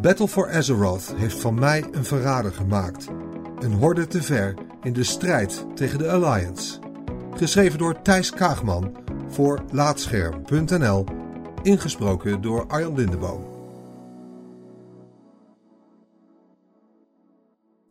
[0.00, 3.06] Battle for Azeroth heeft van mij een verrader gemaakt.
[3.58, 6.78] Een horde te ver in de strijd tegen de Alliance.
[7.34, 8.96] Geschreven door Thijs Kaagman
[9.28, 11.06] voor Laatscherm.nl.
[11.62, 13.54] Ingesproken door Arjan Lindeboom.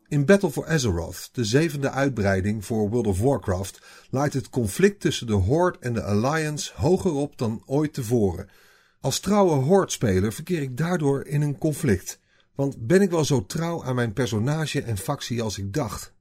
[0.08, 5.28] In Battle for Azeroth, de zevende uitbreiding voor World of Warcraft, laait het conflict tussen
[5.28, 8.50] de Horde en de Alliance hoger op dan ooit tevoren.
[9.06, 12.20] Als trouwe Horde-speler verkeer ik daardoor in een conflict.
[12.56, 16.14] Want ben ik wel zo trouw aan mijn personage en factie als ik dacht?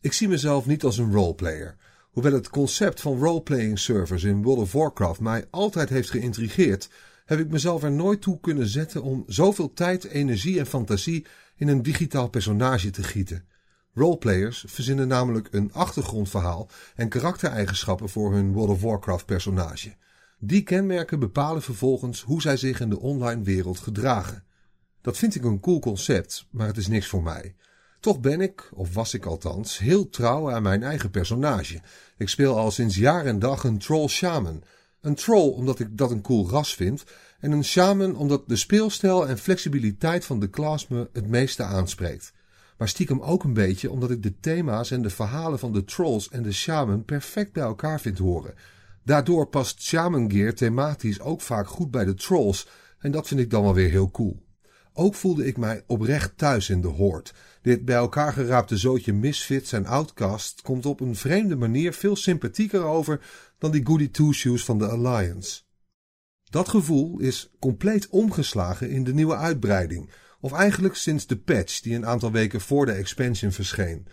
[0.00, 1.76] Ik zie mezelf niet als een roleplayer.
[2.10, 6.90] Hoewel het concept van roleplaying servers in World of Warcraft mij altijd heeft geïntrigeerd,
[7.24, 11.68] heb ik mezelf er nooit toe kunnen zetten om zoveel tijd, energie en fantasie in
[11.68, 13.44] een digitaal personage te gieten.
[13.94, 19.94] Roleplayers verzinnen namelijk een achtergrondverhaal en karaktereigenschappen voor hun World of Warcraft personage.
[20.42, 24.44] Die kenmerken bepalen vervolgens hoe zij zich in de online wereld gedragen.
[25.00, 27.54] Dat vind ik een cool concept, maar het is niks voor mij.
[28.00, 31.80] Toch ben ik, of was ik althans, heel trouw aan mijn eigen personage.
[32.16, 34.62] Ik speel al sinds jaar en dag een troll shaman.
[35.00, 37.04] Een troll omdat ik dat een cool ras vind
[37.40, 42.32] en een shaman omdat de speelstijl en flexibiliteit van de klas me het meeste aanspreekt.
[42.78, 46.28] Maar stiekem ook een beetje omdat ik de thema's en de verhalen van de trolls
[46.28, 48.54] en de shaman perfect bij elkaar vind horen.
[49.04, 53.50] Daardoor past shaman gear thematisch ook vaak goed bij de trolls en dat vind ik
[53.50, 54.48] dan wel weer heel cool.
[54.92, 57.34] Ook voelde ik mij oprecht thuis in de hoort.
[57.62, 62.82] Dit bij elkaar geraapte zootje misfits en outcasts komt op een vreemde manier veel sympathieker
[62.82, 63.20] over
[63.58, 65.60] dan die goody two-shoes van de Alliance.
[66.50, 71.94] Dat gevoel is compleet omgeslagen in de nieuwe uitbreiding, of eigenlijk sinds de patch die
[71.94, 74.06] een aantal weken voor de expansion verscheen.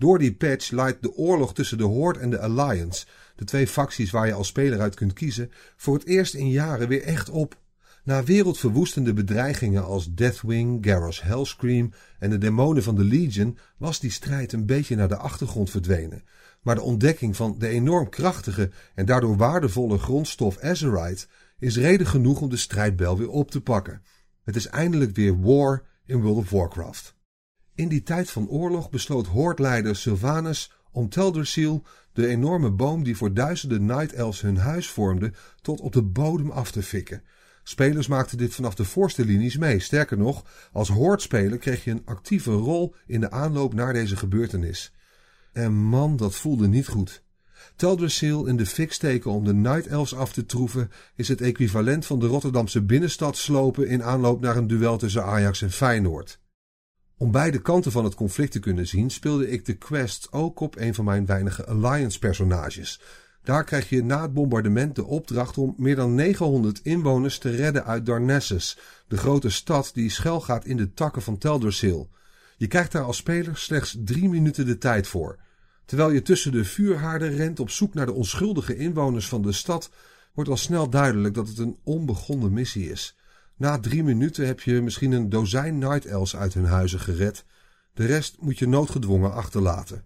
[0.00, 3.06] Door die patch leidt de oorlog tussen de Horde en de Alliance,
[3.36, 6.88] de twee facties waar je als speler uit kunt kiezen, voor het eerst in jaren
[6.88, 7.58] weer echt op.
[8.04, 14.10] Na wereldverwoestende bedreigingen als Deathwing, Garrus Hellscream en de demonen van de Legion was die
[14.10, 16.24] strijd een beetje naar de achtergrond verdwenen.
[16.62, 21.26] Maar de ontdekking van de enorm krachtige en daardoor waardevolle grondstof Azerite
[21.58, 24.02] is reden genoeg om de strijdbel weer op te pakken.
[24.44, 27.18] Het is eindelijk weer war in World of Warcraft.
[27.80, 31.82] In die tijd van oorlog besloot hoordleider Sylvanus om Teldrassil,
[32.12, 36.50] de enorme boom die voor duizenden Night Elves hun huis vormde, tot op de bodem
[36.50, 37.22] af te fikken.
[37.62, 39.80] Spelers maakten dit vanaf de voorste linies mee.
[39.80, 44.92] Sterker nog, als hoordspeler kreeg je een actieve rol in de aanloop naar deze gebeurtenis.
[45.52, 47.22] En man, dat voelde niet goed.
[47.76, 52.06] Teldrassil in de fik steken om de Night Elves af te troeven is het equivalent
[52.06, 56.40] van de Rotterdamse binnenstad slopen in aanloop naar een duel tussen Ajax en Feyenoord.
[57.20, 60.76] Om beide kanten van het conflict te kunnen zien, speelde ik de quest ook op
[60.76, 63.00] een van mijn weinige Alliance-personages.
[63.42, 67.84] Daar krijg je na het bombardement de opdracht om meer dan 900 inwoners te redden
[67.84, 72.10] uit Darnassus, de grote stad die schuilgaat in de takken van Teldrassil.
[72.56, 75.38] Je krijgt daar als speler slechts drie minuten de tijd voor.
[75.84, 79.90] Terwijl je tussen de vuurhaarden rent op zoek naar de onschuldige inwoners van de stad,
[80.34, 83.14] wordt al snel duidelijk dat het een onbegonnen missie is.
[83.60, 87.44] Na drie minuten heb je misschien een dozijn Night Elves uit hun huizen gered.
[87.94, 90.04] De rest moet je noodgedwongen achterlaten.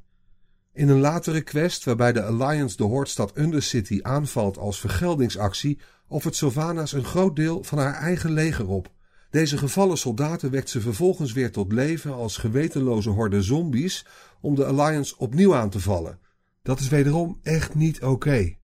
[0.73, 5.79] In een latere quest, waarbij de Alliance de Hoordstad Undercity aanvalt als vergeldingsactie,
[6.09, 8.91] offert Sylvanas een groot deel van haar eigen leger op.
[9.31, 14.07] Deze gevallen soldaten wekt ze vervolgens weer tot leven als gewetenloze horde zombies
[14.41, 16.19] om de Alliance opnieuw aan te vallen.
[16.63, 18.57] Dat is wederom echt niet oké.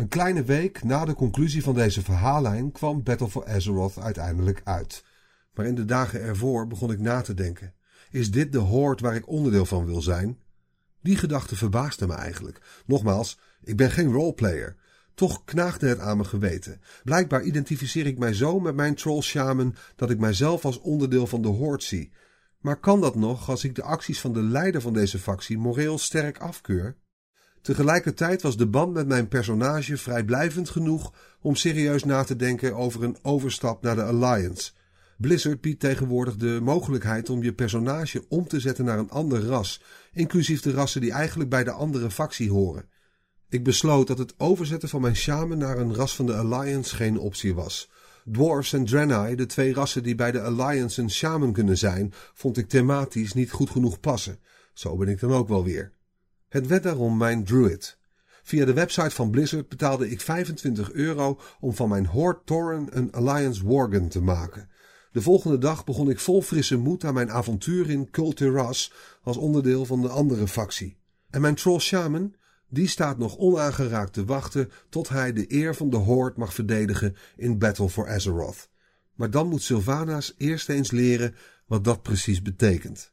[0.00, 5.04] Een kleine week na de conclusie van deze verhaallijn kwam Battle for Azeroth uiteindelijk uit.
[5.54, 7.74] Maar in de dagen ervoor begon ik na te denken.
[8.10, 10.38] Is dit de Horde waar ik onderdeel van wil zijn?
[11.02, 12.60] Die gedachte verbaasde me eigenlijk.
[12.86, 14.76] Nogmaals, ik ben geen roleplayer.
[15.14, 16.80] Toch knaagde het aan mijn geweten.
[17.04, 21.42] Blijkbaar identificeer ik mij zo met mijn troll shaman dat ik mijzelf als onderdeel van
[21.42, 22.12] de Horde zie.
[22.60, 25.98] Maar kan dat nog als ik de acties van de leider van deze factie moreel
[25.98, 26.96] sterk afkeur?
[27.62, 33.02] Tegelijkertijd was de band met mijn personage vrijblijvend genoeg om serieus na te denken over
[33.02, 34.72] een overstap naar de Alliance.
[35.18, 39.82] Blizzard biedt tegenwoordig de mogelijkheid om je personage om te zetten naar een ander ras,
[40.12, 42.88] inclusief de rassen die eigenlijk bij de andere factie horen.
[43.48, 47.18] Ik besloot dat het overzetten van mijn shaman naar een ras van de Alliance geen
[47.18, 47.90] optie was.
[48.32, 52.56] Dwarfs en Draenei, de twee rassen die bij de Alliance een shaman kunnen zijn, vond
[52.56, 54.38] ik thematisch niet goed genoeg passen.
[54.72, 55.92] Zo ben ik dan ook wel weer.
[56.50, 57.98] Het werd daarom mijn druid.
[58.42, 63.12] Via de website van Blizzard betaalde ik 25 euro om van mijn Horde Torren een
[63.12, 64.68] Alliance Worgen te maken.
[65.12, 68.92] De volgende dag begon ik vol frisse moed aan mijn avontuur in Kultiras
[69.22, 70.98] als onderdeel van de andere factie.
[71.30, 72.34] En mijn troll shaman,
[72.68, 77.16] die staat nog onaangeraakt te wachten tot hij de eer van de Horde mag verdedigen
[77.36, 78.70] in Battle for Azeroth.
[79.14, 81.34] Maar dan moet Sylvana's eerst eens leren
[81.66, 83.12] wat dat precies betekent.